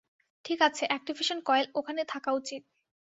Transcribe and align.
ঠিক 0.45 0.59
আছে, 0.61 0.83
activation 0.87 1.37
coil 1.45 1.65
ওখানে 1.75 2.01
থাকা 2.05 2.29
উচিত। 2.33 2.61